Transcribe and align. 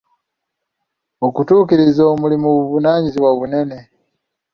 Okutuukiriza 1.27 2.01
omulimu 2.13 2.47
buvunaanyizibwa 2.57 3.31
bunene. 3.39 3.77